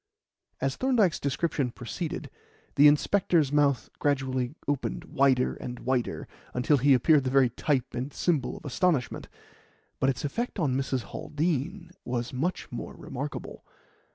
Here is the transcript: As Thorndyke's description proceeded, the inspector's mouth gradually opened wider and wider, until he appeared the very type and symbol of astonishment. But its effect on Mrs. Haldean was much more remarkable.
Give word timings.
As 0.59 0.77
Thorndyke's 0.77 1.19
description 1.19 1.69
proceeded, 1.69 2.31
the 2.73 2.87
inspector's 2.87 3.51
mouth 3.51 3.91
gradually 3.99 4.55
opened 4.67 5.03
wider 5.03 5.53
and 5.53 5.77
wider, 5.81 6.27
until 6.55 6.77
he 6.77 6.95
appeared 6.95 7.23
the 7.23 7.29
very 7.29 7.51
type 7.51 7.93
and 7.93 8.11
symbol 8.11 8.57
of 8.57 8.65
astonishment. 8.65 9.29
But 9.99 10.09
its 10.09 10.25
effect 10.25 10.57
on 10.57 10.75
Mrs. 10.75 11.03
Haldean 11.03 11.91
was 12.03 12.33
much 12.33 12.71
more 12.71 12.95
remarkable. 12.95 13.63